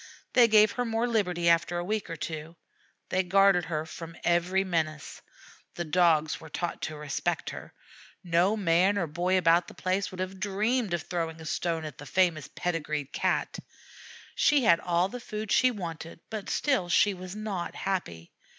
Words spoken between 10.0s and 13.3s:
would have dreamed of throwing a stone at the famous pedigreed